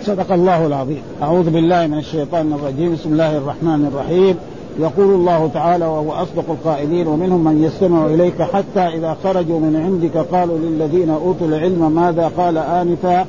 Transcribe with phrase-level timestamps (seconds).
[0.01, 4.35] صدق الله العظيم أعوذ بالله من الشيطان الرجيم بسم الله الرحمن الرحيم
[4.79, 10.31] يقول الله تعالى وهو أصدق القائلين ومنهم من يستمع إليك حتى إذا خرجوا من عندك
[10.35, 13.25] قالوا للذين أوتوا العلم ماذا قال آنفا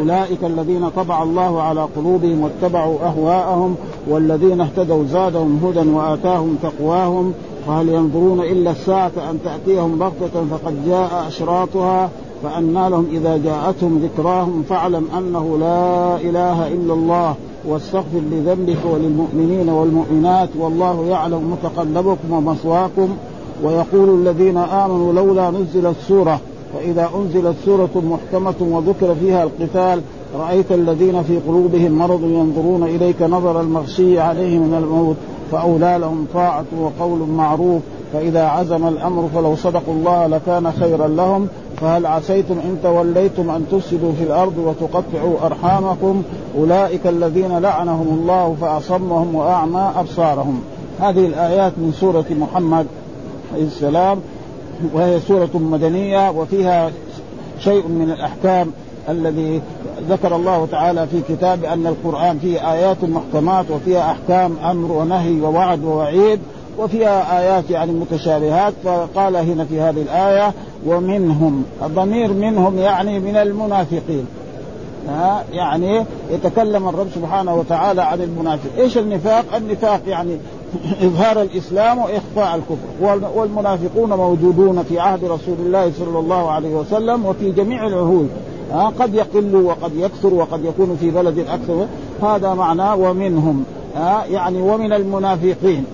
[0.00, 3.74] أولئك الذين طبع الله على قلوبهم واتبعوا أهواءهم
[4.08, 7.32] والذين اهتدوا زادهم هدى وآتاهم تقواهم
[7.66, 12.10] فهل ينظرون إلا الساعة أن تأتيهم بغتة فقد جاء أشراطها
[12.42, 17.34] فأنى لهم إذا جاءتهم ذكراهم فاعلم أنه لا إله إلا الله
[17.68, 23.08] واستغفر لذنبك وللمؤمنين والمؤمنات والله يعلم متقلبكم ومثواكم
[23.64, 26.40] ويقول الذين آمنوا لولا نزلت سورة
[26.74, 27.90] فإذا أنزلت سورة
[28.32, 30.00] محكمة وذكر فيها القتال
[30.38, 35.16] رأيت الذين في قلوبهم مرض ينظرون إليك نظر المغشي عليه من الموت
[35.52, 41.48] فأولى لهم طاعة وقول معروف فإذا عزم الأمر فلو صدقوا الله لكان خيرا لهم
[41.80, 44.52] فهل عسيتم إن توليتم أن تفسدوا في الأرض
[44.82, 46.22] وتقطعوا أرحامكم
[46.58, 50.60] أولئك الذين لعنهم الله فأصمهم وأعمى أبصارهم
[51.00, 52.86] هذه الآيات من سورة محمد
[53.54, 54.18] عليه السلام
[54.92, 56.90] وهي سورة مدنية وفيها
[57.60, 58.70] شيء من الأحكام
[59.08, 59.60] الذي
[60.10, 65.84] ذكر الله تعالى في كتاب أن القرآن فيه آيات محكمات وفيها أحكام أمر ونهي ووعد
[65.84, 66.40] ووعيد
[66.78, 70.52] وفيها آيات يعني متشابهات فقال هنا في هذه الآية
[70.86, 74.26] ومنهم الضمير منهم يعني من المنافقين
[75.52, 80.36] يعني يتكلم الرب سبحانه وتعالى عن المنافق ايش النفاق النفاق يعني
[81.02, 87.50] إظهار الإسلام وإخفاء الكفر والمنافقون موجودون في عهد رسول الله صلى الله عليه وسلم وفي
[87.52, 88.28] جميع العهود
[88.72, 91.86] آه، قد يقل وقد يكثر وقد يكون في بلد أكثر
[92.22, 93.64] هذا معناه ومنهم
[93.96, 95.84] آه، يعني ومن المنافقين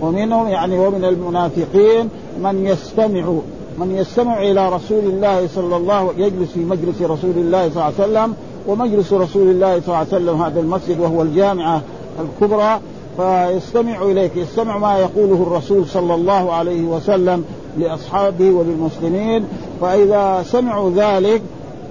[0.00, 2.08] ومنهم يعني ومن المنافقين
[2.42, 3.32] من يستمع
[3.78, 7.94] من يستمع إلى رسول الله صلى الله يجلس في مجلس رسول الله صلى الله عليه
[7.94, 8.34] وسلم
[8.68, 11.80] ومجلس رسول الله صلى الله عليه وسلم هذا المسجد وهو الجامعة
[12.24, 12.80] الكبرى
[13.18, 17.44] فيستمع اليك يستمع ما يقوله الرسول صلى الله عليه وسلم
[17.78, 19.44] لاصحابه وللمسلمين
[19.80, 21.42] فاذا سمعوا ذلك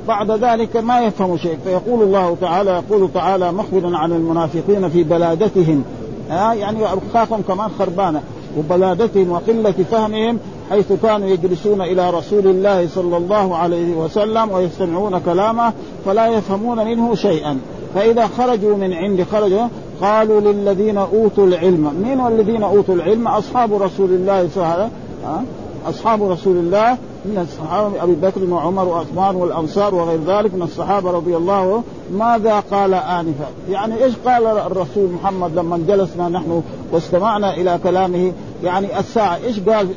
[0.07, 5.83] بعد ذلك ما يفهم شيء فيقول الله تعالى يقول تعالى مخبرا عن المنافقين في بلادتهم
[6.29, 8.21] ها آه، يعني أرخاكم كمان خربانة
[8.57, 10.39] وبلادتهم وقلة فهمهم
[10.69, 15.73] حيث كانوا يجلسون إلى رسول الله صلى الله عليه وسلم ويستمعون كلامه
[16.05, 17.59] فلا يفهمون منه شيئا
[17.95, 19.67] فإذا خرجوا من عند خرجوا
[20.01, 24.83] قالوا للذين أوتوا العلم من الذين أوتوا العلم أصحاب رسول الله صلى الله عليه
[25.21, 25.45] وسلم
[25.89, 31.35] أصحاب رسول الله من الصحابة أبي بكر وعمر وعثمان والأنصار وغير ذلك من الصحابة رضي
[31.35, 36.61] الله ماذا قال آنفا يعني إيش قال الرسول محمد لما جلسنا نحن
[36.91, 38.31] واستمعنا إلى كلامه
[38.63, 39.87] يعني الساعة إيش قال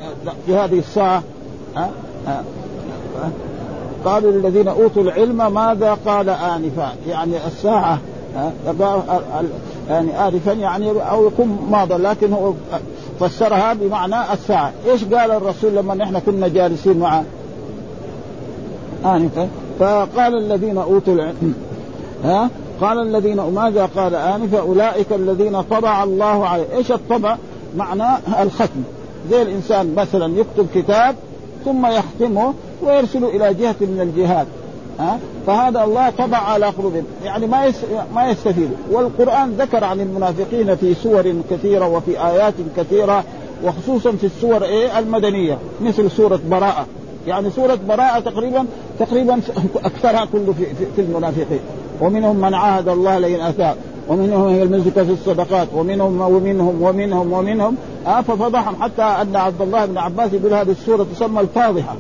[0.47, 1.23] في هذه الساعة
[1.77, 1.91] ها؟
[2.27, 2.43] ها؟
[4.05, 7.99] قالوا للذين اوتوا العلم ماذا قال انفا يعني الساعه
[9.91, 12.53] يعني آنفا يعني أو يكون ماضى لكن هو
[13.21, 17.25] فسرها بمعنى الساعة إيش قال الرسول لما نحن كنا جالسين معه
[19.05, 19.49] آنفا
[19.79, 21.55] فقال الذين أوتوا العلم
[22.25, 22.49] ها
[22.81, 27.37] قال الذين ماذا قال آنفا أولئك الذين طبع الله عليه إيش الطبع
[27.77, 28.83] معناه الختم
[29.31, 31.15] زي الإنسان مثلا يكتب كتاب
[31.65, 34.47] ثم يختمه ويرسله الى جهه من الجهات
[34.99, 37.77] ها فهذا الله طبع على قلوبهم يعني ما يس...
[38.15, 43.25] ما يستفيدوا والقران ذكر عن المنافقين في سور كثيره وفي ايات كثيره
[43.65, 46.87] وخصوصا في السور ايه المدنيه مثل سوره براءه
[47.27, 48.67] يعني سوره براءه تقريبا
[48.99, 49.41] تقريبا
[49.85, 50.67] اكثرها كله في,
[50.97, 51.61] في المنافقين
[52.01, 53.75] ومنهم من عاهد الله لئن اتاه
[54.11, 57.75] ومنهم من يلمزك في الصدقات ومنهم ومنهم ومنهم ومنهم
[58.07, 61.97] آه ففضحهم حتى ان عبد الله بن عباس يقول هذه السوره تسمى الفاضحه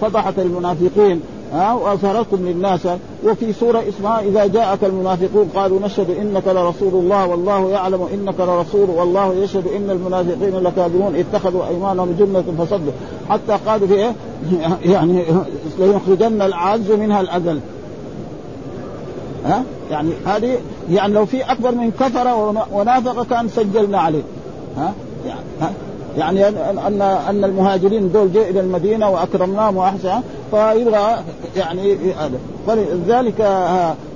[0.00, 1.20] فضحت المنافقين
[1.52, 2.80] ها آه، واظهرتهم للناس
[3.24, 8.90] وفي سوره اسمها اذا جاءك المنافقون قالوا نشهد انك لرسول الله والله يعلم انك لرسول
[8.90, 12.92] والله يشهد ان المنافقين لكاذبون اتخذوا ايمانهم جنه فصدوا
[13.30, 14.12] حتى قالوا في ايه
[14.92, 15.24] يعني
[15.78, 17.60] ليخرجن العز منها الاذل
[19.46, 20.58] ها آه؟ يعني هذه
[20.90, 24.22] يعني لو في اكبر من كفر ونافق كان سجلنا عليه
[24.76, 24.92] ها
[25.26, 25.70] يعني ها
[26.18, 26.48] يعني
[26.86, 30.20] ان ان المهاجرين دول جاء الى المدينه واكرمناهم واحسن
[30.50, 31.16] فيبغى
[31.56, 31.96] يعني
[32.66, 33.34] فلذلك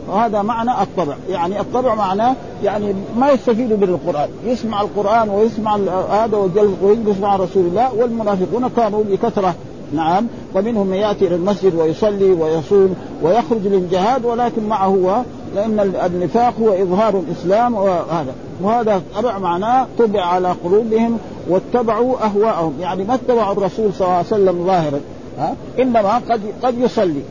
[0.09, 2.35] وهذا آه، معنى الطبع يعني الطبع معناه
[2.65, 5.77] يعني ما يستفيدوا من القرآن يسمع القرآن ويسمع
[6.11, 6.37] هذا
[6.83, 9.55] ويجلس مع رسول الله والمنافقون كانوا بكثرة
[9.93, 15.21] نعم ومنهم من يأتي إلى المسجد ويصلي ويصوم ويخرج للجهاد ولكن معه هو
[15.55, 21.19] لأن النفاق هو إظهار الإسلام وهذا وهذا طبع معناه طبع على قلوبهم
[21.49, 25.01] واتبعوا أهواءهم يعني ما اتبعوا الرسول صلى الله عليه وسلم ظاهرا
[25.39, 27.23] ها إنما قد قد يصلي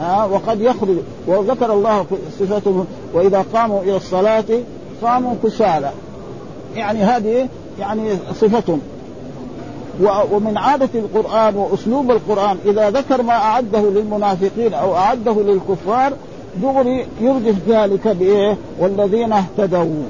[0.00, 0.96] ها وقد يخرج
[1.26, 2.06] وذكر الله
[2.40, 2.84] صفته
[3.14, 4.44] وإذا قاموا إلى الصلاة
[5.02, 5.90] قاموا كسالى
[6.76, 7.48] يعني هذه
[7.80, 8.10] يعني
[8.40, 8.80] صفتهم
[10.32, 16.12] ومن عادة القرآن وأسلوب القرآن إذا ذكر ما أعده للمنافقين أو أعده للكفار
[16.62, 20.02] دغري يردف ذلك بايه؟ والذين اهتدوا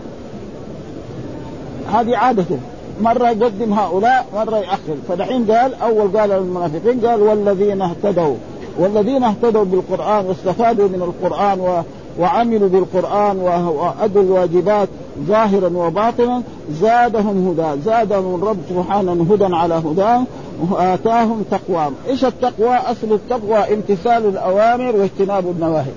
[1.92, 2.58] هذه عادته
[3.02, 8.34] مرة يقدم هؤلاء مرة يأخر فدحين قال أول قال للمنافقين قال والذين اهتدوا
[8.78, 11.82] والذين اهتدوا بالقرآن واستفادوا من القرآن
[12.20, 14.88] وعملوا بالقرآن وأدوا الواجبات
[15.20, 20.24] ظاهرا وباطنا زادهم هدى زادهم الرب سبحانه هدى على هدى
[20.72, 25.90] وآتاهم تقواهم إيش التقوى أصل التقوى امتثال الأوامر واجتناب النواهي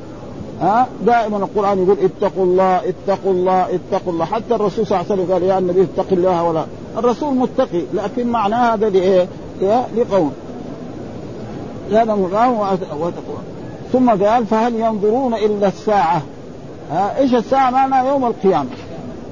[0.62, 5.22] ها دائما القران يقول اتقوا الله اتقوا الله اتقوا الله حتى الرسول صلى الله عليه
[5.22, 6.66] وسلم قال يا النبي اتق الله ولا
[6.98, 9.28] الرسول متقي لكن معناه هذا لايه؟
[9.98, 10.31] لقوم
[11.92, 12.60] هذا مقام
[13.00, 13.38] وتقوى
[13.94, 16.22] ثم قال فهل ينظرون الا الساعه
[16.91, 18.70] ها ايش الساعه معناها يوم القيامه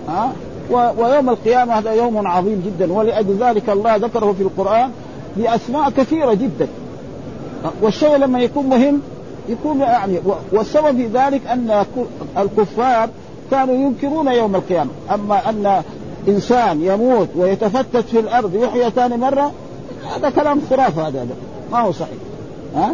[0.10, 0.32] ها
[0.72, 4.90] ويوم القيامه هذا يوم عظيم جدا ولاجل ذلك الله ذكره في القران
[5.38, 6.68] باسماء كثيره جدا
[7.82, 9.02] والشيء لما يكون مهم
[9.50, 10.20] يكون يعني
[10.52, 11.84] والسبب في ذلك ان
[12.38, 13.10] الكفار
[13.52, 15.82] كانوا ينكرون يوم القيامه، اما ان
[16.28, 19.52] انسان يموت ويتفتت في الارض يحيى ثاني مره
[20.18, 21.36] هذا كلام خرافه هذا, هذا.
[21.72, 22.18] ما هو صحيح
[22.76, 22.92] ها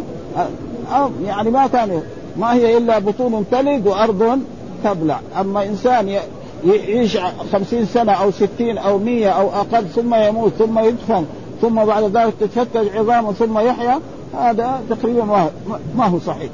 [0.92, 2.00] أو يعني ما كان
[2.36, 4.40] ما هي الا بطون تلد وارض
[4.84, 6.18] تبلع، اما انسان
[6.64, 7.18] يعيش
[7.52, 11.24] خمسين سنة أو ستين أو مية أو أقل ثم يموت ثم يدفن
[11.62, 14.00] ثم بعد ذلك تتفتت عظامه ثم يحيا
[14.40, 15.50] هذا تقريبا
[15.98, 16.50] ما هو صحيح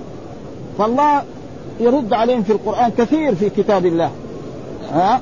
[0.78, 1.22] فالله
[1.80, 4.10] يرد عليهم في القرآن كثير في كتاب الله
[4.92, 5.20] ها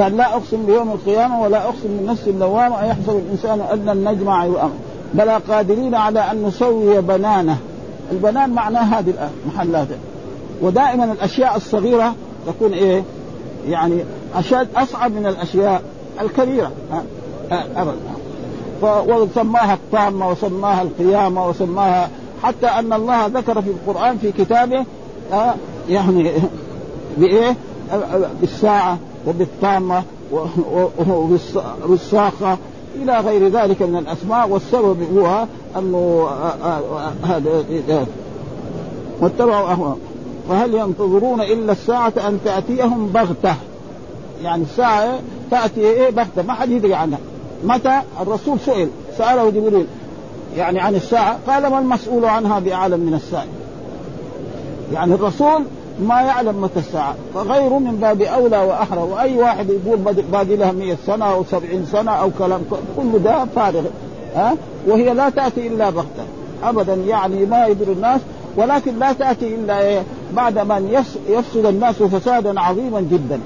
[0.00, 4.46] قال لا أقسم بيوم القيامة ولا أقسم بالنفس اللوامة أيحسب الإنسان أن لن نجمع
[5.14, 7.56] بلى قادرين على أن نسوي بنانه
[8.12, 9.96] البنان معناه هذه الآن محلاته
[10.62, 12.14] ودائما الأشياء الصغيرة
[12.46, 13.02] تكون إيه
[13.68, 14.04] يعني
[14.34, 15.82] أشد أصعب من الأشياء
[16.20, 17.02] الكبيرة ها؟
[18.82, 22.10] وسماها الطامة وسماها القيامة وسماها
[22.42, 24.84] حتى أن الله ذكر في القرآن في كتابه
[25.32, 25.54] آه،
[25.88, 26.32] يعني
[27.16, 27.56] بإيه؟
[28.40, 30.02] بالساعة وبالطامة
[31.84, 32.58] وبالصاخة
[33.02, 35.46] إلى غير ذلك من الأسماء والسبب هو
[35.78, 36.28] أنه
[37.28, 38.06] هذا آه، آه،
[39.20, 39.98] واتبعوا أهواءهم
[40.48, 43.54] فهل ينتظرون إلا الساعة أن تأتيهم بغتة
[44.42, 45.18] يعني الساعة
[45.50, 47.18] تأتي إيه بغتة ما حد يدري عنها
[47.64, 48.88] متى الرسول سئل
[49.18, 49.86] سأله جبريل
[50.56, 53.48] يعني عن الساعة قال ما المسؤول عنها بأعلم من السائل
[54.94, 55.64] يعني الرسول
[56.02, 59.98] ما يعلم متى الساعة فغيره من باب أولى وأحرى وأي واحد يقول
[60.32, 62.60] باقي لها مئة سنة أو سبعين سنة أو كلام
[62.96, 63.82] كل ده فارغ
[64.34, 64.52] ها
[64.88, 66.22] وهي لا تأتي إلا بغتة
[66.64, 68.20] أبدا يعني ما يدري الناس
[68.56, 70.02] ولكن لا تأتي إلا إيه؟
[70.34, 73.40] بعد من يفسد الناس فسادا عظيما جدا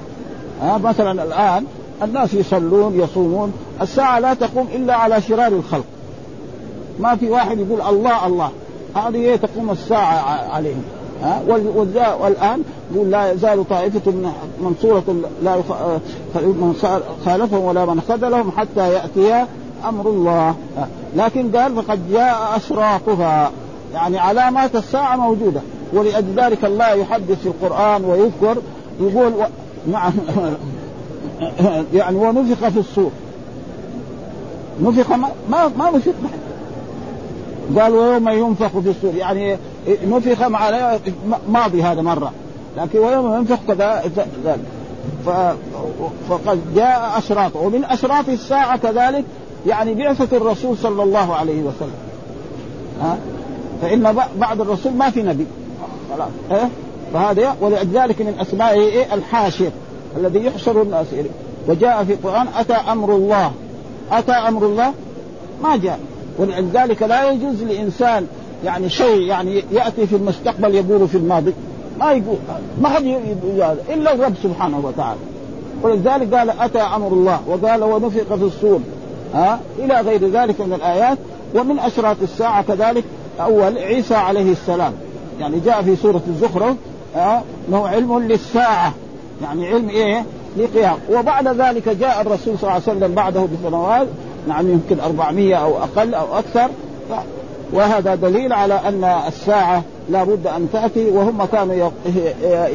[0.61, 1.65] ها مثلا الآن
[2.03, 5.85] الناس يصلون يصومون الساعة لا تقوم إلا على شرار الخلق
[6.99, 8.49] ما في واحد يقول الله الله
[8.95, 10.83] هذه تقوم الساعة عليهم
[11.23, 11.41] ها
[12.21, 12.61] والآن
[12.95, 14.13] يقول لا يزال طائفة
[14.61, 15.03] منصورة
[15.43, 15.99] لا آه،
[16.35, 16.75] من
[17.25, 19.45] خالفهم ولا من خذلهم حتى يأتي
[19.89, 20.55] أمر الله
[21.15, 23.51] لكن قال فقد جاء أشراطها
[23.93, 25.59] يعني علامات الساعة موجودة
[25.93, 28.57] ولأجل ذلك الله يحدث في القرآن ويذكر
[29.01, 29.33] يقول
[29.91, 30.11] نعم
[31.93, 33.11] يعني ونفخ في الصور
[34.81, 36.09] نفخ ما ما, ما نفخ
[37.79, 39.57] قال ويوم ينفخ في الصور يعني
[40.07, 40.69] نفخ مع
[41.49, 42.31] ماضي هذا مره
[42.77, 44.01] لكن ويوم ينفخ كذا
[44.45, 44.65] ذلك
[46.29, 49.25] فقد جاء اشراطه ومن اشراط الساعه كذلك
[49.67, 51.97] يعني بعثه الرسول صلى الله عليه وسلم
[53.01, 53.17] ها
[53.81, 55.47] فان بعد الرسول ما في نبي
[56.13, 56.29] خلاص
[57.13, 59.71] فهذا ولذلك من اسمائه إيه؟ الحاشر
[60.17, 61.29] الذي يحشر الناس إليه
[61.67, 63.51] وجاء في القرآن أتى أمر الله
[64.11, 64.93] أتى أمر الله
[65.63, 65.99] ما جاء
[66.39, 68.27] ولذلك لا يجوز لإنسان
[68.65, 71.53] يعني شيء يعني يأتي في المستقبل يقول في الماضي
[71.99, 72.37] ما يقول
[72.81, 73.23] ما حد يقول
[73.55, 75.19] هذا إلا الرب سبحانه وتعالى
[75.83, 78.79] ولذلك قال أتى أمر الله وقال ونفق في الصور
[79.33, 81.17] ها إلى غير ذلك من الآيات
[81.55, 83.03] ومن أشراط الساعة كذلك
[83.41, 84.93] أول عيسى عليه السلام
[85.39, 86.75] يعني جاء في سورة الزخرف
[87.15, 88.93] أنه علم للساعة
[89.41, 90.23] يعني علم ايه
[90.57, 94.07] لقيام وبعد ذلك جاء الرسول صلى الله عليه وسلم بعده بسنوات
[94.47, 96.67] نعم يعني يمكن 400 او اقل او اكثر
[97.73, 101.89] وهذا دليل على ان الساعه لا بد ان تاتي وهم كانوا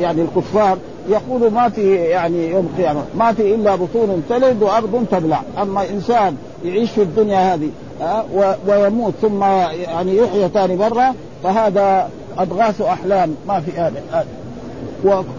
[0.01, 5.43] يعني الكفار يقولوا ما في يعني يوم القيامه ما في الا بطون تلد وارض تبلع
[5.63, 7.69] اما انسان يعيش في الدنيا هذه
[8.03, 8.25] آه،
[8.69, 11.15] ويموت ثم يعني يحيى ثاني مره
[11.45, 14.27] فهذا ادغاث احلام ما في هذا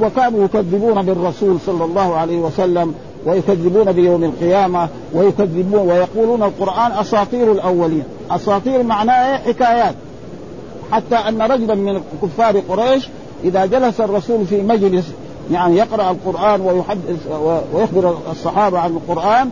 [0.01, 2.94] وكانوا يكذبون بالرسول صلى الله عليه وسلم
[3.25, 9.96] ويكذبون بيوم القيامة ويكذبون ويقولون القرآن أساطير الأولين أساطير معناه إيه؟ حكايات
[10.91, 13.08] حتى أن رجلا من كفار قريش
[13.44, 15.06] إذا جلس الرسول في مجلس
[15.51, 17.27] يعني يقرأ القرآن ويحدث
[17.74, 19.50] ويخبر الصحابة عن القرآن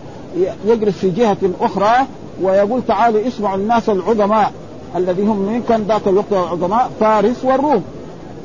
[0.68, 1.94] يجلس في جهة أخرى
[2.42, 4.52] ويقول تعالوا اسمعوا الناس العظماء
[4.96, 7.84] الذي هم من كان ذاك الوقت العظماء فارس والروم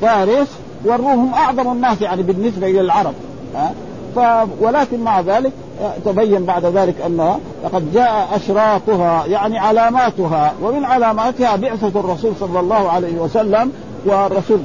[0.01, 0.47] فارس
[0.85, 3.13] والروم هم اعظم الناس يعني بالنسبه الى العرب
[3.55, 3.71] ها
[4.15, 4.19] ف...
[4.61, 5.51] ولكن مع ذلك
[5.83, 12.59] آه، تبين بعد ذلك انها لقد جاء اشراطها يعني علاماتها ومن علاماتها بعثه الرسول صلى
[12.59, 13.71] الله عليه وسلم
[14.05, 14.59] والرسول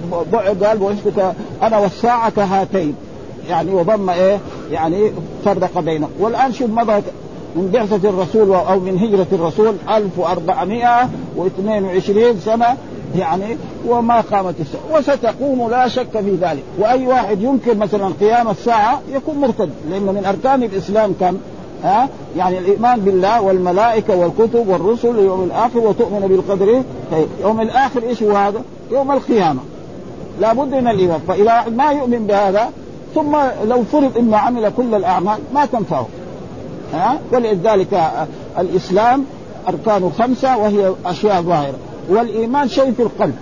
[0.62, 2.94] قال بعثتك انا والساعه هاتين
[3.48, 4.38] يعني وضم ايه
[4.70, 5.12] يعني
[5.44, 7.02] فرق بينهم والان شوف مضى
[7.56, 12.66] من بعثة الرسول أو من هجرة الرسول 1422 سنة
[13.18, 14.82] يعني وما قامت الساعة
[15.14, 20.24] وستقوم لا شك في ذلك وأي واحد ينكر مثلا قيام الساعة يكون مرتد لأنه من
[20.24, 21.36] أركان الإسلام كم
[21.84, 28.22] ها يعني الايمان بالله والملائكه والكتب والرسل واليوم الاخر وتؤمن بالقدر طيب يوم الاخر ايش
[28.22, 28.62] هو هذا؟
[28.92, 29.60] يوم القيامه
[30.40, 32.68] لابد من الايمان فاذا واحد ما يؤمن بهذا
[33.14, 33.36] ثم
[33.68, 36.06] لو فرض انه عمل كل الاعمال ما تنفعه
[36.94, 38.00] ها ولذلك
[38.58, 39.24] الاسلام
[39.68, 41.76] اركانه خمسه وهي اشياء ظاهره
[42.10, 43.34] والايمان شيء في القلب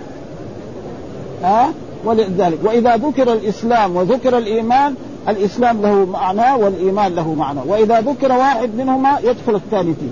[1.43, 1.69] ها أه؟
[2.05, 4.93] ولذلك واذا ذكر الاسلام وذكر الايمان
[5.29, 10.09] الاسلام له معنى والايمان له معنى واذا ذكر واحد منهما يدخل الثاني فيه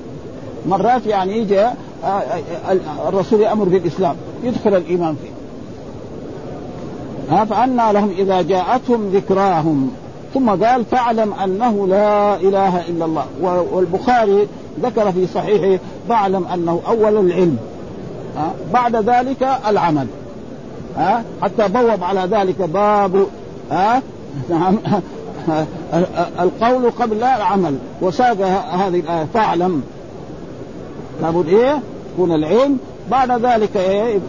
[0.70, 1.74] مرات يعني يجي آه،
[2.04, 5.32] آه، آه، الرسول يامر بالاسلام يدخل الايمان فيه
[7.36, 9.92] ها فأنا لهم إذا جاءتهم ذكراهم
[10.34, 13.26] ثم قال فاعلم أنه لا إله إلا الله
[13.72, 14.48] والبخاري
[14.82, 17.58] ذكر في صحيحه فاعلم أنه أول العلم
[18.74, 20.08] بعد ذلك العمل
[20.98, 23.26] ها حتى بوب على ذلك باب
[23.72, 24.02] ها
[24.50, 24.78] نعم
[26.40, 28.38] القول قبل العمل وساق
[28.72, 29.84] هذه الآية فاعلم
[31.22, 31.80] لابد إيه
[32.14, 32.78] يكون العلم
[33.12, 34.20] بعد ذلك إيه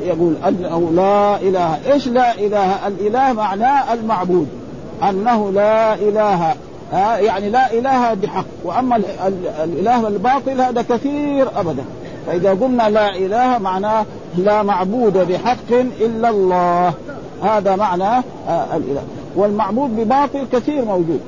[0.00, 4.48] يقول أنه لا إله إيش لا إله الإله معناه المعبود
[5.10, 6.54] أنه لا إله
[7.16, 8.96] يعني لا إله بحق وأما
[9.66, 11.84] الإله الباطل هذا كثير أبدا
[12.28, 14.06] فإذا قلنا لا إله معناه
[14.36, 15.70] لا معبود بحق
[16.00, 16.92] إلا الله
[17.42, 18.16] هذا معنى
[18.48, 19.02] آه، الإله
[19.36, 21.20] والمعبود بباطل كثير موجود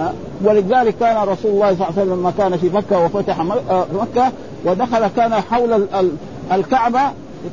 [0.00, 0.12] آه،
[0.44, 4.32] ولذلك كان رسول الله صلى الله عليه وسلم لما كان في مكة وفتح آه، مكة
[4.64, 5.86] ودخل كان حول
[6.52, 7.00] الكعبة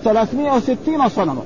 [0.04, 1.42] 360 صنما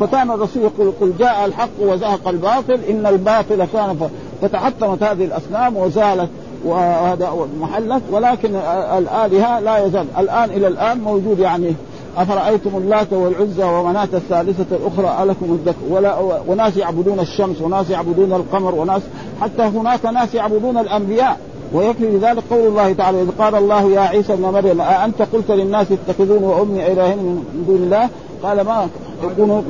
[0.00, 4.08] فكان الرسول يقول قل جاء الحق وزهق الباطل إن الباطل كان
[4.42, 6.28] فتحطمت هذه الأصنام وزالت
[6.64, 8.54] وهذا محلك ولكن
[8.98, 11.72] الالهه لا يزال الان الى الان موجود يعني
[12.16, 16.16] افرايتم اللات والعزى ومناه الثالثه الاخرى الكم الذكر ولا
[16.48, 19.02] وناس يعبدون الشمس وناس يعبدون القمر وناس
[19.40, 21.36] حتى هناك ناس يعبدون الانبياء
[21.72, 25.86] ويكفي لذلك قول الله تعالى اذ قال الله يا عيسى ابن مريم أأنت قلت للناس
[25.92, 28.08] اتخذون وامي الهين من دون الله
[28.42, 28.86] قال ما
[29.24, 29.64] يكون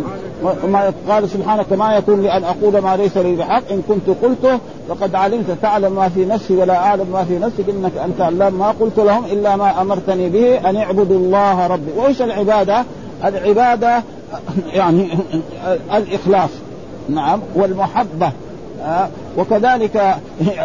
[0.73, 4.59] ما قال سبحانك ما يكون لي ان أقول ما ليس لي بحق إن كنت قلته
[4.88, 8.75] فقد علمت تعلم ما في نفسي ولا أعلم ما في نفسك إنك أنت علام ما
[8.81, 12.85] قلت لهم إلا ما أمرتني به أن اعبدوا الله ربي وإيش العبادة
[13.25, 14.02] العبادة
[14.73, 15.09] يعني
[15.97, 16.50] الإخلاص
[17.09, 18.33] نعم والمحبة
[18.85, 19.09] آه.
[19.38, 20.14] وكذلك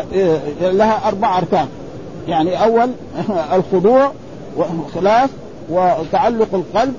[0.61, 1.67] لها أربع أركان
[2.27, 2.89] يعني أول
[3.53, 4.11] الخضوع
[4.57, 5.29] والاخلاص
[5.69, 6.93] وتعلق القلب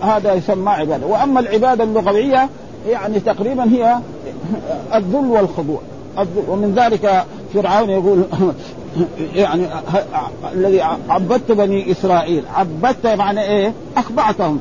[0.00, 2.48] هذا يسمى عباده واما العباده اللغويه
[2.88, 3.98] يعني تقريبا هي
[4.94, 5.80] الذل والخضوع
[6.18, 8.22] الذل ومن ذلك فرعون يقول
[9.34, 9.66] يعني
[10.54, 14.60] الذي عبدت بني اسرائيل عبدت معنى ايه؟ اخضعتهم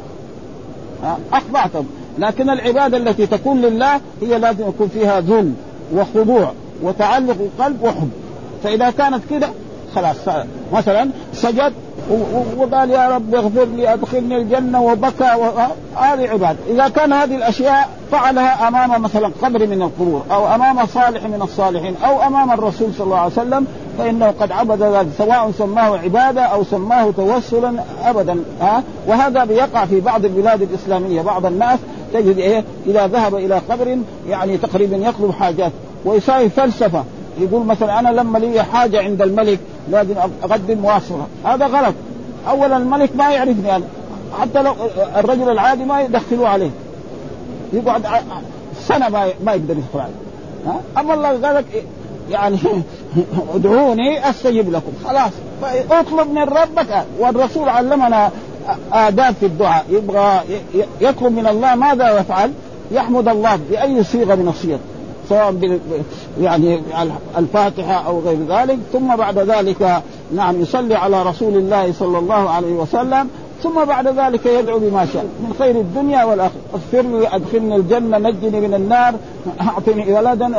[1.33, 1.87] اخضعتهم
[2.19, 5.51] لكن العباده التي تكون لله هي لازم يكون فيها ذل
[5.95, 6.51] وخضوع
[6.83, 8.09] وتعلق قلب وحب
[8.63, 9.47] فاذا كانت كده
[9.95, 10.17] خلاص
[10.73, 11.73] مثلا سجد
[12.57, 15.23] وقال يا رب اغفر لي ادخلني الجنه وبكى
[15.95, 20.85] هذه آه عباده، اذا كان هذه الاشياء فعلها امام مثلا قبر من القبور او امام
[20.85, 23.65] صالح من الصالحين او امام الرسول صلى الله عليه وسلم
[23.97, 27.73] فانه قد عبد ذلك سواء سماه عباده او سماه توسلا
[28.05, 31.79] ابدا ها آه؟ وهذا بيقع في بعض البلاد الاسلاميه بعض الناس
[32.13, 33.97] تجد ايه اذا ذهب الى قبر
[34.29, 35.71] يعني تقريبا يطلب حاجات
[36.05, 37.03] ويساوي فلسفه
[37.41, 39.59] يقول مثلا انا لما لي حاجه عند الملك
[39.91, 41.95] لازم اقدم واصفها هذا غلط
[42.47, 43.85] اولا الملك ما يعرفني انا
[44.41, 44.73] حتى لو
[45.15, 46.69] الرجل العادي ما يدخلوه عليه
[47.73, 48.03] يقعد
[48.79, 51.83] سنه ما ما يقدر يدخل عليه اما الله قال لك
[52.31, 52.57] يعني
[53.55, 55.31] ادعوني استجب لكم خلاص
[55.91, 58.29] اطلب من ربك والرسول علمنا
[58.93, 60.41] آداب في الدعاء يبغى
[61.01, 62.51] يطلب من الله ماذا يفعل؟
[62.91, 64.77] يحمد الله بأي صيغة من الصيغ
[65.29, 65.79] سواء بال
[66.41, 66.79] يعني
[67.37, 70.01] الفاتحه او غير ذلك ثم بعد ذلك
[70.35, 73.27] نعم يصلي على رسول الله صلى الله عليه وسلم
[73.63, 78.59] ثم بعد ذلك يدعو بما شاء من خير الدنيا والاخره، اغفر لي ادخلني الجنه نجني
[78.67, 79.13] من النار
[79.61, 80.49] اعطني ولدا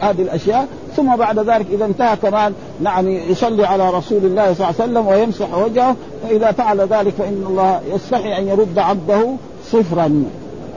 [0.00, 4.82] هذه الاشياء، ثم بعد ذلك اذا انتهى كمان نعم يصلي على رسول الله صلى الله
[4.82, 5.96] عليه وسلم ويمسح وجهه،
[6.28, 9.30] فاذا فعل ذلك فان الله يستحي ان يرد عبده
[9.72, 10.24] صفرا،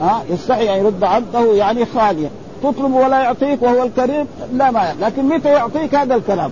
[0.00, 2.30] ها آه، يستحي ان يرد عبده يعني خاليا،
[2.62, 6.50] تطلب ولا يعطيك وهو الكريم لا ما لكن متى يعطيك هذا الكلام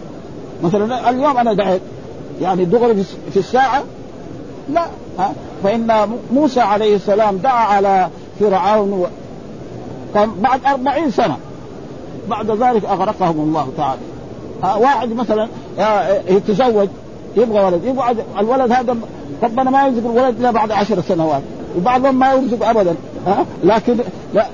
[0.63, 1.81] مثلا اليوم انا دعيت
[2.43, 3.83] يعني دغري في الساعه
[4.73, 4.87] لا
[5.19, 5.33] ها
[5.65, 8.09] فان موسى عليه السلام دعا على
[8.41, 9.07] فرعون
[10.15, 11.37] كان بعد أربعين سنه
[12.29, 14.01] بعد ذلك اغرقهم الله تعالى
[14.83, 16.89] واحد مثلا آه، آه، يتزوج
[17.37, 18.97] يبغى ولد يبغى الولد هذا
[19.43, 21.43] ربنا ما يرزق الولد الا بعد عشر سنوات
[21.77, 22.95] وبعضهم ما يرزق ابدا
[23.27, 23.97] ها لكن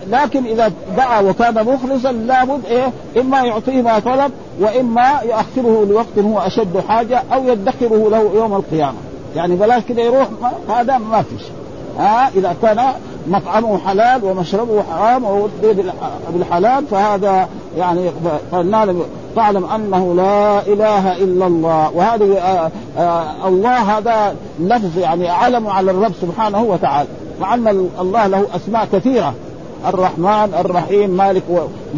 [0.08, 6.38] لكن اذا دعا وكان مخلصا لابد ايه اما يعطيه ما طلب واما يؤخره لوقت هو
[6.38, 8.98] اشد حاجه او يدخره له يوم القيامه
[9.36, 10.28] يعني بلاش كده يروح
[10.78, 11.42] هذا ما فيش
[11.98, 12.82] ها اذا كان
[13.28, 15.48] مطعمه حلال ومشربه حرام
[16.30, 17.48] بالحلال فهذا
[17.78, 18.10] يعني
[18.52, 19.02] فلنعلم
[19.36, 23.00] تعلم انه لا اله الا الله وهذه آآ آه، آآ
[23.44, 27.06] آه، الله هذا لفظ يعني علم على الرب سبحانه وتعالى
[27.40, 29.34] مع ان الله له اسماء كثيره
[29.88, 31.42] الرحمن الرحيم مالك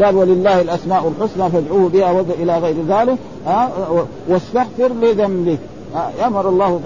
[0.02, 3.68] قال ولله الاسماء الحسنى فادعوه بها وادع الى غير ذلك ها
[4.28, 5.58] واستغفر لذنبك
[6.26, 6.80] امر الله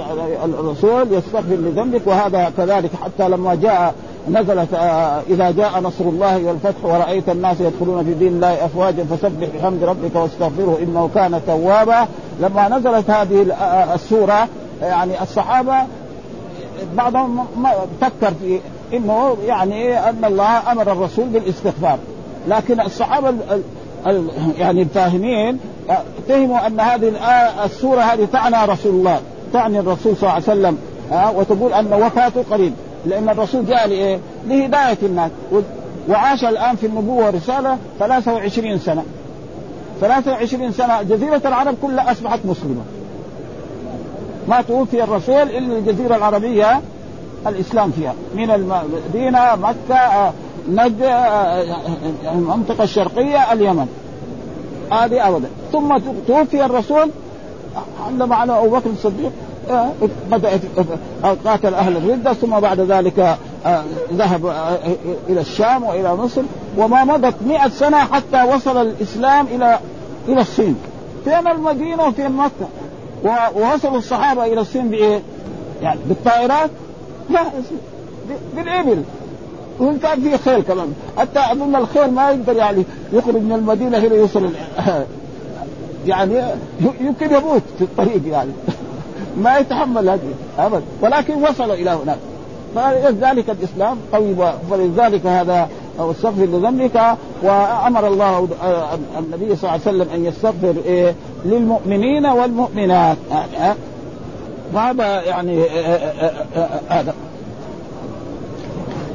[0.61, 3.95] الرسول يستغفر لذنبك وهذا كذلك حتى لما جاء
[4.29, 9.47] نزلت آه، اذا جاء نصر الله والفتح ورايت الناس يدخلون في دين الله افواجا فسبح
[9.59, 12.07] بحمد ربك واستغفره انه كان توابا
[12.43, 14.47] لما نزلت هذه آه، السوره آه،
[14.85, 15.75] يعني الصحابه
[16.97, 18.61] بعضهم ما فكر في
[18.97, 21.99] انه يعني ان الله امر الرسول بالاستغفار
[22.49, 23.61] لكن الصحابه الـ
[24.07, 25.59] الـ يعني الفاهمين
[26.29, 29.21] فهموا ان هذه آه، السوره هذه تعنى رسول الله
[29.53, 30.79] تعني الرسول صلى الله عليه وسلم
[31.13, 32.73] آه، وتقول ان وفاته قريب
[33.07, 35.31] لان الرسول جاء لايه؟ لهدايه الناس
[36.09, 39.05] وعاش الان في النبوه والرساله 23 سنه
[40.01, 42.83] 23 سنه جزيره العرب كلها اصبحت مسلمه
[44.49, 46.81] ما توفي الرسول الا الجزيره العربيه
[47.47, 50.33] الاسلام فيها من المدينه مكه
[50.71, 51.03] نجد
[52.35, 53.87] المنطقه الشرقيه اليمن
[54.93, 57.11] هذه ابدا ثم توفي الرسول
[58.09, 59.33] عندما على ابو بكر الصديق
[60.31, 60.61] بدات
[61.45, 63.37] قاتل اهل الرده ثم بعد ذلك
[64.13, 64.47] ذهب
[65.29, 66.43] الى الشام والى مصر
[66.79, 69.79] وما مضت مئة سنه حتى وصل الاسلام الى
[70.29, 70.77] الى الصين
[71.25, 72.69] فين المدينه وفين مكه
[73.57, 75.21] ووصلوا الصحابه الى الصين بايه؟
[75.83, 76.71] يعني بالطائرات؟
[77.31, 77.43] لا
[78.57, 79.03] بالابل
[79.79, 84.15] وان كان في خيل كمان حتى اظن الخيل ما يقدر يعني يخرج من المدينه هنا
[84.15, 84.49] يوصل
[86.07, 86.43] يعني
[87.01, 88.51] يمكن يموت في الطريق يعني
[89.43, 90.21] ما يتحمل هذه
[90.59, 92.19] ابدا ولكن وصل الى هناك
[92.77, 94.35] فلذلك الاسلام قوي
[94.71, 95.69] فلذلك هذا
[96.01, 102.27] او استغفر لذنبك وامر الله آه، النبي صلى الله عليه وسلم ان يستغفر ايه للمؤمنين
[102.27, 103.17] والمؤمنات
[104.75, 105.21] فهذا آه، آه.
[105.21, 105.65] يعني
[106.89, 107.15] هذا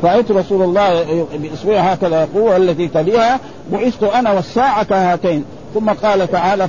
[0.04, 3.40] رأيت رسول الله بإصبعها هكذا يقول التي تليها
[3.72, 6.68] بعثت أنا والساعة هاتين ثم قال تعالى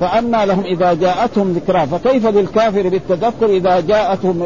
[0.00, 4.42] فأما لهم إذا جاءتهم ذكرى فكيف للكافر بالتذكر إذا جاءتهم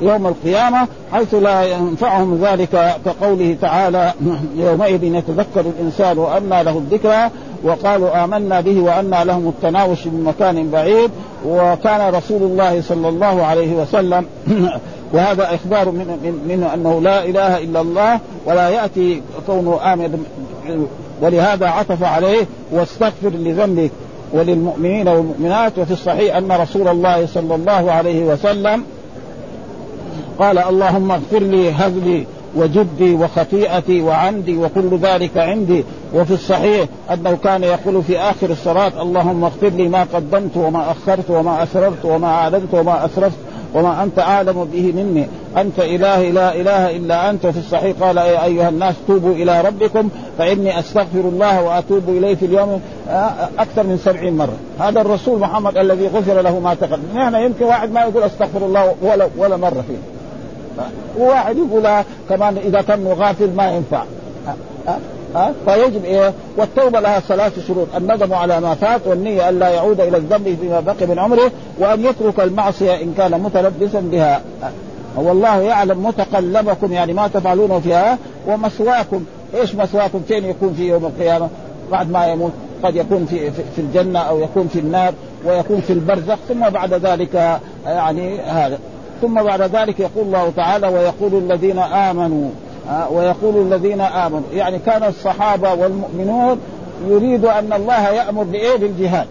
[0.00, 4.12] يوم القيامة حيث لا ينفعهم ذلك كقوله تعالى
[4.66, 7.30] يومئذ يتذكر الإنسان وأنى له الذكرى
[7.64, 11.10] وقالوا آمنا به وأنى لهم التناوش من مكان بعيد
[11.48, 14.24] وكان رسول الله صلى الله عليه وسلم
[15.14, 20.24] وهذا إخبار منه من أنه لا إله إلا الله ولا يأتي كونه آمن
[21.22, 23.90] ولهذا عطف عليه واستغفر لذنبك
[24.32, 28.84] وللمؤمنين والمؤمنات وفي الصحيح أن رسول الله صلى الله عليه وسلم
[30.40, 32.26] قال اللهم اغفر لي هزلي
[32.56, 39.44] وجدي وخطيئتي وعندي وكل ذلك عندي وفي الصحيح انه كان يقول في اخر الصلاه اللهم
[39.44, 43.36] اغفر لي ما قدمت وما اخرت وما اسررت وما اعلنت وما اسرفت
[43.74, 45.26] وما انت اعلم به مني
[45.56, 50.08] انت الهي لا اله الا انت في الصحيح قال يا ايها الناس توبوا الى ربكم
[50.38, 52.80] فاني استغفر الله واتوب اليه في اليوم
[53.58, 57.90] اكثر من سبعين مره هذا الرسول محمد الذي غفر له ما تقدم نحن يمكن واحد
[57.92, 59.96] ما يقول استغفر الله ولا ولا مره فيه
[61.18, 64.02] وواحد يقول آه كمان اذا كان مغافل ما ينفع
[64.48, 64.98] آه،, آه.
[65.38, 65.52] آه.
[65.66, 70.58] فيجب ايه والتوبه لها ثلاث شروط الندم على ما فات والنيه الا يعود الى الذنب
[70.60, 74.70] فيما بقي من عمره وان يترك المعصيه ان كان متلبسا بها آه،
[75.20, 81.48] والله يعلم متقلبكم يعني ما تفعلونه فيها ومثواكم ايش مثواكم فين يكون في يوم القيامه
[81.92, 82.52] بعد ما يموت
[82.82, 85.12] قد يكون في في الجنه او يكون في النار
[85.46, 88.78] ويكون في البرزخ ثم بعد ذلك آه، يعني هذا
[89.20, 92.50] ثم بعد ذلك يقول الله تعالى ويقول الذين امنوا
[92.90, 96.60] آه، ويقول الذين امنوا يعني كان الصحابه والمؤمنون
[97.08, 99.26] يريد ان الله يامر بايه بالجهاد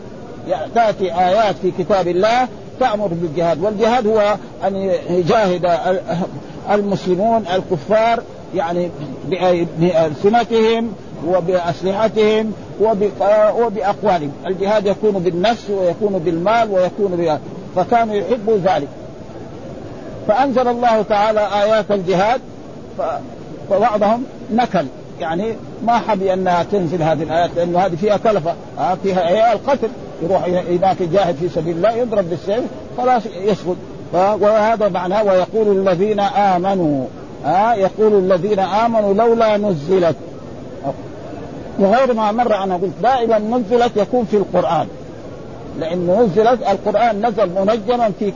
[0.76, 2.48] تاتي ايات في كتاب الله
[2.80, 4.36] تامر بالجهاد والجهاد هو
[4.68, 4.76] ان
[5.10, 5.68] يجاهد
[6.72, 8.22] المسلمون الكفار
[8.56, 8.90] يعني
[9.80, 10.92] بألسنتهم
[11.28, 12.54] وبأسلحتهم
[13.60, 17.40] وبأقوالهم الجهاد يكون بالنفس ويكون بالمال ويكون بها
[17.76, 18.88] فكانوا يحبوا ذلك
[20.30, 22.42] فأنزل الله تعالى آيات الجهاد
[23.70, 24.86] فبعضهم نكل
[25.22, 25.54] يعني
[25.86, 29.90] ما حب انها تنزل هذه الايات لانه هذه فيها كلفه آه فيها إيه القتل
[30.24, 32.64] يروح هناك يجاهد في سبيل الله يضرب بالسيف
[32.98, 33.76] خلاص يسقط
[34.14, 37.06] وهذا معناه ويقول الذين امنوا
[37.46, 40.16] آه يقول الذين امنوا لولا نزلت
[41.80, 44.88] وغير ما مر انا قلت دائما نزلت يكون في القران
[45.80, 48.32] لانه نزلت القران نزل منجما في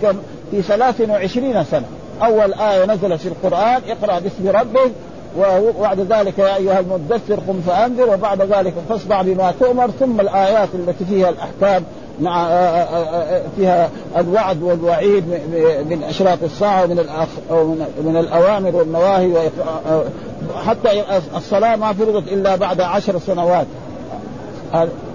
[0.62, 1.86] في 23 سنة
[2.24, 4.92] أول آية نزلت في القرآن اقرأ باسم ربك
[5.78, 11.06] وبعد ذلك يا أيها المدثر قم فأنذر وبعد ذلك فاصدع بما تؤمر ثم الآيات التي
[11.06, 11.84] فيها الأحكام
[12.22, 15.24] مع آه، آه، آه، فيها الوعد والوعيد
[15.90, 16.82] من اشراق الساعه
[17.52, 19.50] ومن من الاوامر والنواهي
[20.66, 21.04] حتى
[21.38, 23.68] الصلاه ما فرضت الا بعد عشر سنوات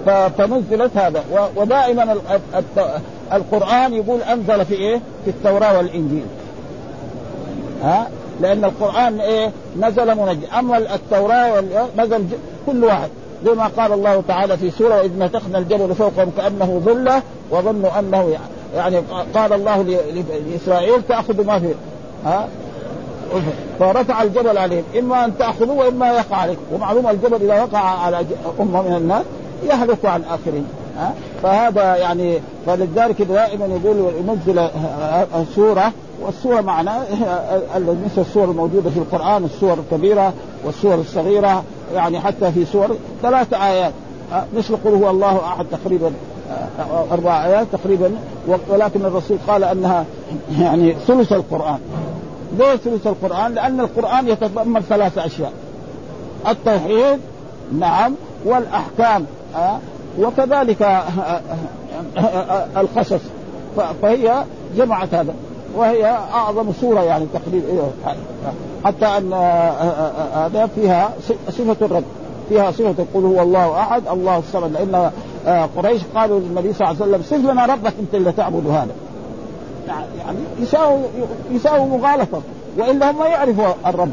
[0.07, 1.23] فنزلت هذا
[1.55, 2.15] ودائما
[3.33, 6.25] القرآن يقول أنزل في إيه؟ في التوراة والإنجيل
[7.83, 8.07] ها؟
[8.41, 11.83] لأن القرآن إيه؟ نزل منجم أما التوراة وال...
[11.97, 12.25] نزل
[12.65, 13.09] كل واحد
[13.45, 18.37] زي ما قال الله تعالى في سورة وإذ نتخنا الجبل فوقهم كأنه ظلة وظنوا أنه
[18.75, 18.97] يعني,
[19.35, 19.81] قال الله
[20.53, 21.73] لإسرائيل تأخذ ما فيه
[22.25, 22.47] ها؟
[23.79, 28.17] فرفع الجبل عليهم إما أن تأخذوه وإما يقع عليكم ومعلوم الجبل إذا وقع على
[28.59, 29.23] أمة من الناس
[29.71, 30.65] يهلك عن آخرين
[30.99, 34.67] ها فهذا يعني فلذلك دائما يقول ينزل آه،
[35.01, 37.01] آه، السوره والسوره معناه
[37.77, 40.33] مثل آه، السور الموجوده في القران السور الكبيره
[40.65, 41.63] والسور الصغيره
[41.95, 43.91] يعني حتى في سور ثلاث ايات
[44.57, 46.11] مثل قل هو الله احد تقريبا
[47.11, 48.11] اربع ايات تقريبا
[48.69, 50.05] ولكن الرسول قال انها
[50.61, 51.77] يعني ثلث القران
[52.59, 55.51] ليه ثلث القران؟ لان القران يتضمن ثلاث اشياء
[56.49, 57.19] التوحيد
[57.79, 59.25] نعم والاحكام
[60.19, 61.03] وكذلك
[62.77, 63.19] القصص
[64.01, 64.43] فهي
[64.77, 65.33] جمعت هذا
[65.75, 67.91] وهي اعظم سوره يعني تقريبا إيه،
[68.83, 71.09] حتى ان آه، آه، آه، هذا فيها
[71.49, 72.03] صفه الرد
[72.49, 75.11] فيها صفه قل هو الله احد الله الصمد لان
[75.77, 78.91] قريش قالوا للنبي صلى الله عليه وسلم صف لنا ربك انت اللي تعبد هذا
[79.87, 80.99] يعني يساوي
[81.51, 82.41] يساوي مغالطه
[82.77, 84.11] والا هم ما يعرفوا الرب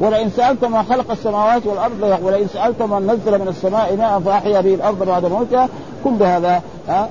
[0.00, 4.74] ولئن سألت من خلق السماوات والأرض ولئن سألت من نزل من السماء ماء فأحيا به
[4.74, 5.68] الأرض بعد موتها
[6.04, 7.08] كل هذا ها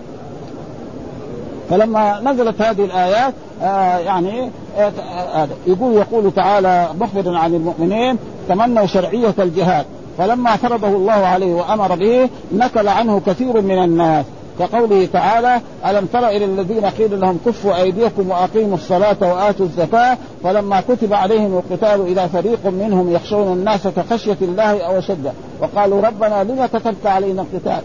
[1.70, 8.18] فلما نزلت هذه الآيات آه يعني آه آه, آه، يقول يقول تعالى مخبرا عن المؤمنين
[8.50, 9.86] تمنوا شرعية الجهاد
[10.18, 14.26] فلما فرضه الله عليه وأمر به نكل عنه كثير من الناس
[14.60, 20.82] كقوله تعالى ألم تر إلى الذين قيل لهم كفوا أيديكم وأقيموا الصلاة وآتوا الزكاة فلما
[20.82, 26.68] كتب عليهم القتال إلى فريق منهم يخشون الناس كخشية الله أو أشد وقالوا ربنا لما
[26.68, 27.82] كتبت علينا القتال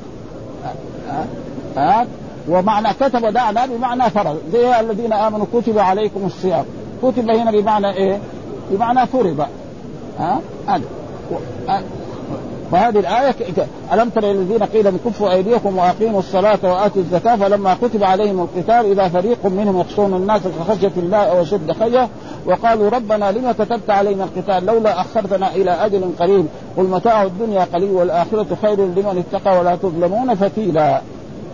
[1.03, 1.25] ها
[1.77, 2.07] أه؟ أه؟
[2.49, 6.65] ومعنى كتب دعنا بمعنى فرض زي الذين آمنوا كتب عليكم الصيام
[7.03, 8.19] كتب هنا بمعنى إيه
[8.71, 9.47] بمعنى فرض
[10.19, 10.81] ها أه؟,
[11.69, 11.81] أه؟
[12.73, 13.35] فهذه الآية
[13.93, 19.09] ألم تر الذين قيل كفوا أيديكم وأقيموا الصلاة وآتوا الزكاة فلما كتب عليهم القتال إذا
[19.09, 22.09] فريق منهم يخشون الناس كخشية الله أو أشد خية
[22.47, 27.91] وقالوا ربنا لما كتبت علينا القتال لولا أخرتنا إلى أجل قريب قل متاع الدنيا قليل
[27.91, 31.01] والآخرة خير لمن اتقى ولا تظلمون فتيلا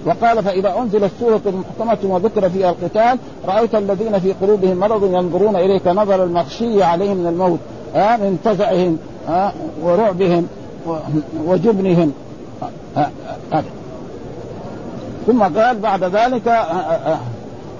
[0.06, 1.40] وقال فإذا أنزلت سورة
[1.80, 7.26] محكمة وذكر فيها القتال رأيت الذين في قلوبهم مرض ينظرون إليك نظر المغشي عليهم من
[7.26, 7.58] الموت
[7.96, 8.98] آه من فزعهم
[9.28, 10.46] آه ورعبهم
[11.46, 12.12] وجبنهم
[12.96, 13.64] هذا
[15.26, 16.66] ثم قال بعد ذلك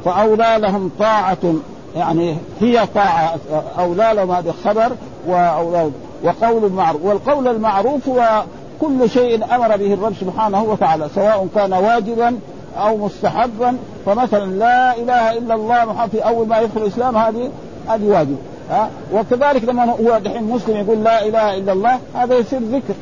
[0.04, 1.54] فأولى لهم طاعة
[1.96, 3.34] يعني هي طاعة
[3.78, 4.90] أولى لهم هذا خبر
[5.26, 5.90] وأولى
[6.24, 8.44] وقول معروف والقول المعروف هو
[8.80, 12.38] كل شيء أمر به الرب سبحانه وتعالى سواء كان واجبا
[12.76, 17.50] أو مستحبا فمثلا لا إله إلا الله محمد في أول ما يدخل الإسلام هذه
[17.88, 18.36] هذه واجب
[18.70, 22.94] ها وكذلك لما هو دحين مسلم يقول لا اله الا الله هذا يصير ذكر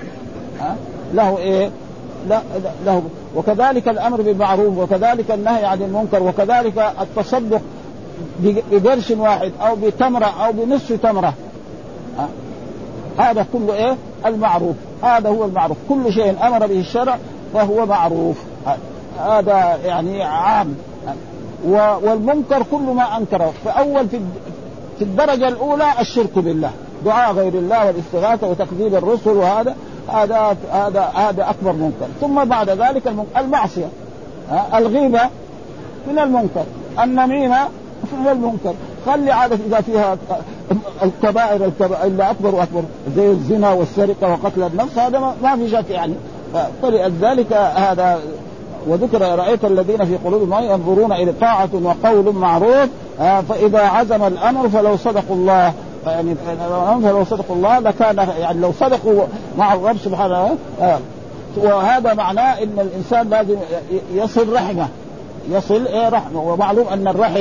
[0.61, 0.77] ها
[1.15, 1.71] له ايه؟
[2.29, 2.41] لا
[2.87, 3.03] له
[3.37, 7.61] وكذلك الامر بالمعروف وكذلك النهي عن المنكر وكذلك التصدق
[8.73, 11.33] بقرش واحد او بتمره او بنصف تمره
[12.19, 12.29] ها
[13.19, 13.97] هذا كله ايه؟
[14.27, 17.19] المعروف هذا هو المعروف كل شيء امر به الشرع
[17.55, 18.37] فهو معروف
[19.27, 20.75] هذا يعني عام
[22.03, 24.21] والمنكر كل ما انكره فاول في
[25.05, 26.71] في الدرجه الاولى الشرك بالله
[27.05, 29.77] دعاء غير الله والاستغاثه وتكذيب الرسل وهذا
[30.09, 33.03] هذا هذا هذا اكبر منكر ثم بعد ذلك
[33.37, 33.89] المعصيه
[34.75, 35.21] الغيبه
[36.11, 36.65] من المنكر
[37.03, 37.59] النميمه
[38.13, 38.75] من المنكر
[39.07, 40.17] خلي عادة إذا فيها
[41.03, 42.83] الكبائر, الكبائر إلا أكبر وأكبر
[43.17, 46.15] زي الزنا والسرقة وقتل النفس هذا ما في شك يعني
[46.83, 48.19] فلذلك هذا
[48.89, 52.89] وذكر رأيت الذين في قلوبهم ينظرون إلى طاعة وقول معروف
[53.21, 55.73] آه، فاذا عزم الامر فلو صدقوا الله
[56.07, 56.35] يعني
[57.05, 59.23] فلو صدقوا الله لكان يعني لو صدقوا
[59.59, 60.99] مع الرب سبحانه آه،
[61.57, 63.57] وهذا معناه ان الانسان لازم
[64.15, 64.89] يصل رحمه
[65.51, 67.41] يصل إيه رحمه ومعلوم ان الرحم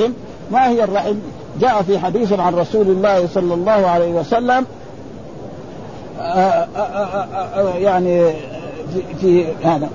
[0.51, 1.15] ما هي الرحم؟
[1.60, 4.65] جاء في حديث عن رسول الله صلى الله عليه وسلم
[6.21, 6.65] آه،
[7.77, 8.31] يعني
[9.21, 9.89] في هذا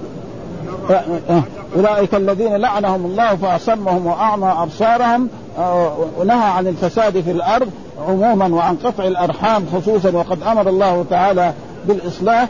[1.77, 5.29] اولئك الذين لعنهم الله فاصمهم واعمى ابصارهم
[5.59, 7.69] آه، ونهى عن الفساد في الارض
[8.09, 11.53] عموما وعن قطع الارحام خصوصا وقد امر الله تعالى
[11.89, 12.49] بالاصلاح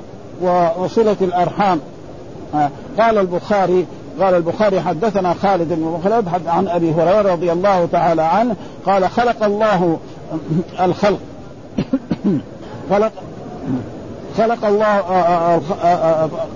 [0.79, 1.81] وصله الارحام
[2.55, 3.87] آه، قال البخاري
[4.21, 9.45] قال البخاري حدثنا خالد بن مخلد عن ابي هريره رضي الله تعالى عنه قال خلق
[9.45, 9.99] الله
[10.87, 11.19] الخلق
[12.91, 13.13] خلق
[14.39, 14.97] خلق الله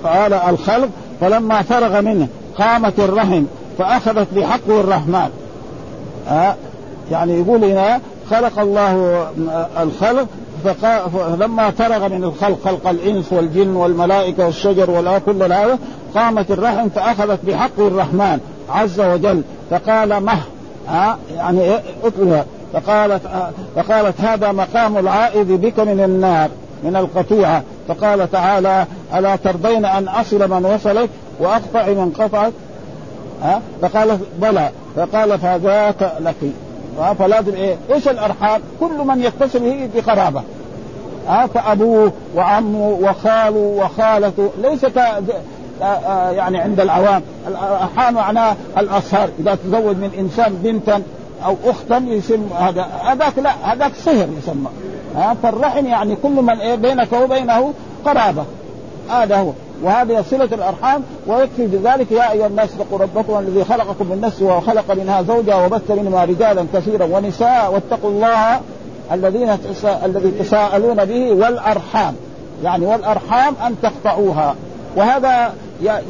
[0.04, 0.88] قال آه، الخلق
[1.20, 3.44] فلما فرغ منه قامت الرحم
[3.78, 5.30] فاخذت بحقه الرحمن
[6.30, 6.56] ها
[7.10, 8.96] يعني يقول هنا خلق الله
[9.82, 10.26] الخلق
[10.82, 15.78] فلما فرغ من الخلق خلق الانس والجن والملائكه والشجر ولا كل هذا
[16.14, 18.38] قامت الرحم فاخذت بحق الرحمن
[18.70, 20.38] عز وجل فقال مه
[20.88, 23.22] ها يعني إيه؟ اطلها فقالت
[23.76, 26.48] فقالت هذا مقام العائد بك من النار
[26.84, 32.52] من القطيعه فقال تعالى الا ترضين ان اصل من وصلك واقطع من قطعك
[33.42, 36.36] ها فقالت بلى فقال فذاك لك
[37.00, 40.42] آه، فلازم ايه ايش الارحام؟ كل من يتصل به بقرابه
[41.28, 49.28] آه فابوه وعمه وخاله وخالته ليس ك آه، آه، يعني عند العوام الارحام معناه الاصهر
[49.38, 51.02] اذا تزوج من انسان بنتا
[51.46, 54.68] او اختا يسمى هذا هذاك لا هذاك صهر يسمى
[55.16, 57.72] آه فالرحم يعني كل من إيه بينك وبينه
[58.04, 58.44] قرابه
[59.10, 59.50] هذا آه هو
[59.82, 64.94] وهذه صلة الأرحام ويكفي بذلك يا أيها الناس اتقوا ربكم الذي خلقكم من نفس وخلق
[64.94, 68.60] منها زوجها وبث منهما رجالا كثيرا ونساء واتقوا الله
[69.12, 69.56] الذين
[70.04, 72.14] الذي تساءلون به والأرحام
[72.64, 74.54] يعني والأرحام أن تقطعوها
[74.96, 75.54] وهذا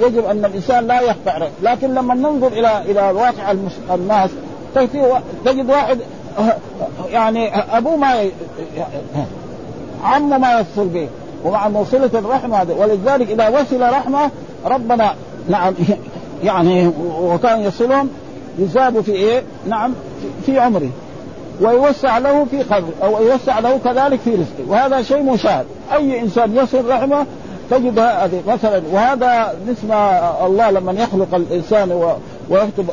[0.00, 3.54] يجب أن الإنسان لا يقطع لكن لما ننظر إلى إلى واقع
[3.94, 4.30] الناس
[5.44, 5.98] تجد واحد
[7.10, 8.24] يعني أبوه ما
[10.04, 11.06] عمه ما يصل به
[11.44, 14.30] ومع موصلة الرحمة ولذلك إذا وصل رحمة
[14.66, 15.14] ربنا
[15.48, 15.74] نعم
[16.44, 16.90] يعني
[17.22, 18.08] وكان يصلهم
[18.58, 19.92] يزاد في إيه نعم
[20.46, 20.88] في عمره
[21.62, 26.56] ويوسع له في قبر أو يوسع له كذلك في رزقه وهذا شيء مشاهد أي إنسان
[26.56, 27.26] يصل رحمه
[27.70, 29.94] تجد هذه مثلا وهذا نسمة
[30.46, 32.14] الله لما يخلق الإنسان
[32.50, 32.86] ويكتب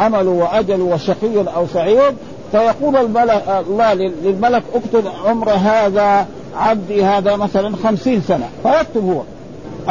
[0.00, 2.14] عمله وأجله وشقي أو سعيد
[2.52, 9.20] فيقول الملك الله للملك اكتب عمر هذا عبدي هذا مثلا خمسين سنة فيكتب هو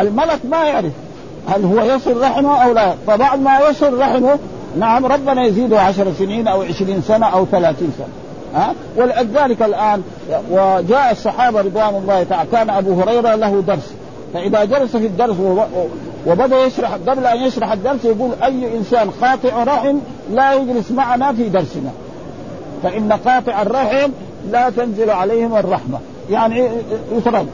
[0.01, 0.91] الملك ما يعرف
[1.47, 4.39] هل هو يصل رحمه أو لا فبعد ما يصل رحمه
[4.79, 8.05] نعم ربنا يزيده عشر سنين أو عشرين سنة أو ثلاثين سنة
[8.53, 10.01] ها أه؟ ولذلك الآن
[10.51, 13.93] وجاء الصحابة رضوان الله تعالى كان أبو هريرة له درس
[14.33, 15.35] فإذا جلس في الدرس
[16.27, 19.97] وبدأ يشرح قبل أن يشرح الدرس يقول أي إنسان قاطع رحم
[20.31, 21.89] لا يجلس معنا في درسنا
[22.83, 24.11] فإن قاطع الرحم
[24.51, 25.97] لا تنزل عليهم الرحمة
[26.31, 26.67] يعني
[27.17, 27.47] يسرد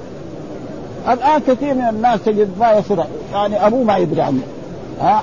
[1.07, 4.39] الان كثير من الناس تجد ما يسرد يعني ابوه ما يدري عنه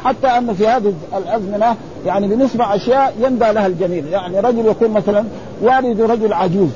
[0.04, 5.24] حتى ان في هذه الازمنه يعني بنسمع اشياء يندى لها الجميل يعني رجل يكون مثلا
[5.62, 6.68] والد رجل عجوز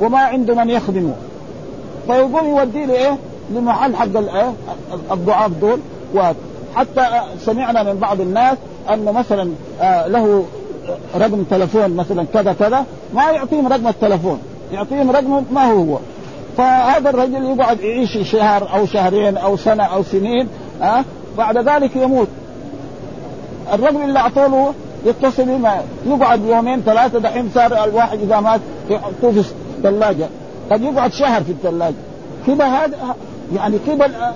[0.00, 1.14] وما عنده من يخدمه
[2.06, 3.16] فيقول يوديه لايه؟
[3.54, 4.52] لمحل حق الايه؟
[5.12, 5.78] الضعاف دول
[6.74, 7.06] حتى
[7.40, 8.54] سمعنا من بعض الناس
[8.92, 9.50] انه مثلا
[9.80, 10.44] آه، له
[11.18, 14.38] رقم تلفون مثلا كذا كذا ما يعطيهم رقم التلفون
[14.74, 15.98] يعطيهم رقم ما هو هو
[16.56, 20.48] فهذا الرجل يقعد يعيش شهر او شهرين او سنه او سنين
[20.82, 21.04] ها أه؟
[21.38, 22.28] بعد ذلك يموت
[23.72, 24.74] الرقم اللي اعطوا له
[25.06, 29.44] يتصل بما يقعد يومين ثلاثه دحين صار الواحد اذا مات يحطوه في
[29.78, 30.26] الثلاجه
[30.70, 31.94] قد يقعد شهر في الثلاجه
[32.46, 32.96] كذا هذا
[33.56, 34.32] يعني كذا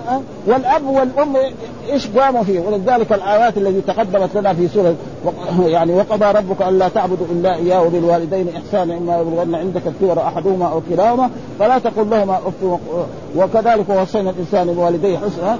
[0.47, 1.33] والاب والام
[1.91, 4.95] ايش قاموا فيه ولذلك الايات التي تقدمت لنا في سوره
[5.67, 10.81] يعني وقضى ربك الا تعبدوا الا اياه وبالوالدين احسانا اما يبلغن عندك الكبر احدهما او
[10.89, 12.79] كلاهما فلا تقل لهما اف
[13.35, 15.57] وكذلك وصينا الانسان بوالديه حسنا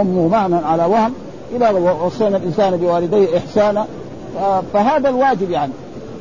[0.00, 1.12] امه معنى على وهم
[1.56, 3.86] اذا وصينا الانسان بوالديه احسانا
[4.74, 5.72] فهذا الواجب يعني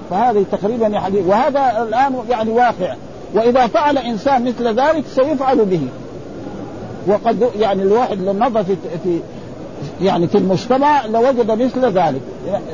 [0.10, 2.96] فهذه تقريبا يعني وهذا الان يعني واقع
[3.34, 5.82] واذا فعل انسان مثل ذلك سيفعل به
[7.08, 9.20] وقد يعني الواحد لو نظر في في
[10.02, 12.22] يعني في المجتمع لوجد مثل ذلك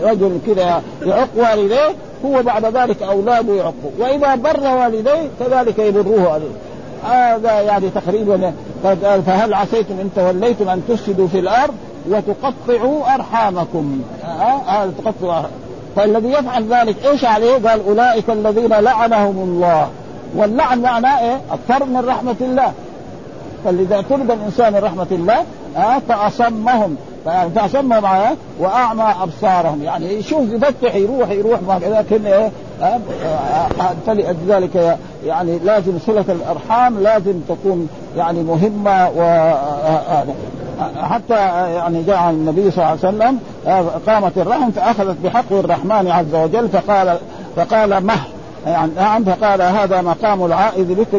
[0.04, 1.90] رجل كذا يعق والديه
[2.26, 6.52] هو بعد ذلك اولاده يعقوا واذا بر والديه كذلك يبروه عليه
[7.10, 8.54] هذا يعني تقريبا
[9.28, 11.74] فهل عسيتم ان توليتم ان تفسدوا في الارض
[12.10, 14.00] وتقطعوا ارحامكم
[14.42, 15.46] آه تقطعوا
[15.96, 19.90] فالذي يفعل ذلك ايش عليه؟ قال اولئك الذين لعنهم الله
[20.36, 22.72] واللعن معناه ايه؟ الطرد من رحمه الله
[23.66, 25.36] فلذا طرد الانسان من رحمه الله
[25.76, 26.96] ها فاصمهم
[27.56, 32.52] فاصمهم معايا واعمى ابصارهم يعني يشوف يفتح يروح يروح ما لكن ايه
[34.08, 39.52] فلذلك يعني لازم صله الارحام لازم تكون يعني مهمه و
[41.04, 41.36] حتى
[41.74, 43.40] يعني جاء النبي صلى الله عليه وسلم
[44.08, 47.18] قامت الرحم فاخذت بحق الرحمن عز وجل فقال
[47.56, 48.16] فقال مه
[48.68, 51.14] يعني نعم فقال هذا مقام العائد بك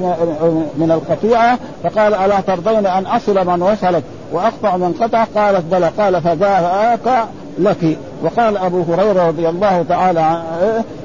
[0.79, 6.23] من القطيعه فقال الا ترضين ان اصل من وصلك واقطع من قطع قالت بلى قال
[6.23, 7.25] فذاك
[7.59, 10.43] لك وقال ابو هريره رضي الله تعالى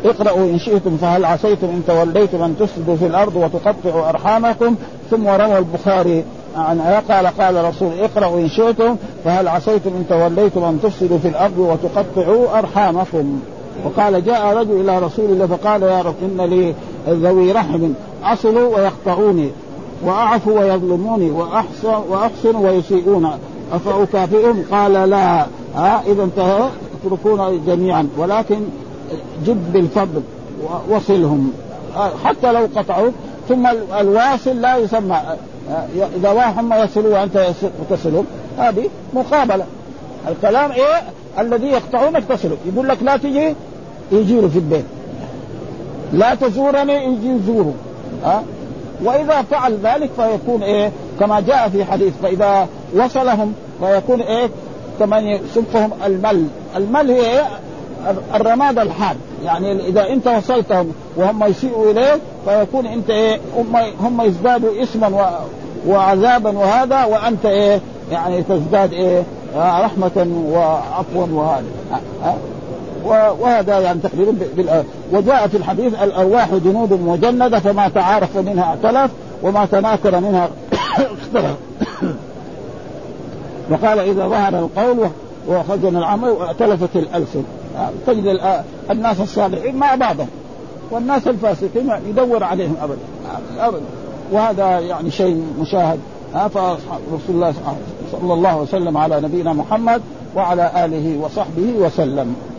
[0.05, 4.75] اقرأوا ان شئتم فهل عسيتم ان توليتم ان تفسدوا في الارض وتقطعوا ارحامكم
[5.12, 6.23] ثم روى البخاري
[6.55, 8.95] عن قال قال رسول اقرأوا ان شئتم
[9.26, 13.39] فهل عسيتم ان توليتم ان تفسدوا في الارض وتقطعوا ارحامكم
[13.86, 16.74] وقال جاء رجل الى رسول الله فقال يا رب ان لي
[17.09, 17.89] ذوي رحم
[18.24, 19.49] اصلوا ويقطعوني
[20.06, 23.30] واعفو ويظلموني وأحسن وأحسن ويسيئون
[23.74, 25.45] أفأكافئهم قال لا
[25.76, 26.28] ها إذا
[27.04, 28.60] تتركون جميعا ولكن
[29.45, 30.22] جد بالفضل
[30.89, 31.51] وصلهم
[32.26, 33.12] حتى لو قطعوا
[33.49, 33.68] ثم
[33.99, 35.22] الواصل لا يسمى
[36.18, 37.47] إذا واهم يصلوا وأنت
[37.89, 38.26] تصلهم
[38.60, 39.66] هذه مقابلة
[40.28, 41.01] الكلام إيه
[41.39, 43.56] الذي يقطعون اتصلوا يقول لك لا تجي
[44.12, 44.86] يجي في البيت
[46.14, 47.74] لا تزورني يجي يزوره
[48.24, 48.43] ها
[49.01, 54.49] واذا فعل ذلك فيكون ايه كما جاء في حديث فاذا وصلهم فيكون ايه
[54.99, 57.43] كمن يصفهم المل المل هي إيه؟
[58.35, 59.15] الرماد الحاد
[59.45, 65.29] يعني اذا انت وصلتهم وهم يسيئوا اليك فيكون انت ايه هم هم يزدادوا اسما و...
[65.91, 67.81] وعذابا وهذا وانت ايه
[68.11, 69.23] يعني تزداد ايه
[69.57, 71.95] رحمه وعفوا وهذا أه؟
[72.27, 72.33] أه؟
[73.39, 74.34] وهذا يعني تقريبا
[75.12, 79.12] وجاء في الحديث الارواح جنود مجنده فما تعارف منها اعتلف
[79.43, 80.49] وما تناكر منها
[80.97, 81.56] اختلف
[83.72, 85.10] وقال اذا ظهر القول
[85.47, 87.43] وخزن العمل واعتلفت الالسن
[88.08, 88.39] تجد
[88.91, 90.28] الناس الصالحين مع بعضهم
[90.91, 92.97] والناس الفاسقين يدور عليهم ابدا
[93.60, 93.82] ابدا
[94.32, 95.99] وهذا يعني شيء مشاهد
[96.34, 97.54] فرسول الله
[98.12, 100.01] صلى الله وسلم على نبينا محمد
[100.36, 102.53] وعلى اله وصحبه وسلم